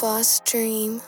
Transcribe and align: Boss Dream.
Boss 0.00 0.40
Dream. 0.46 1.02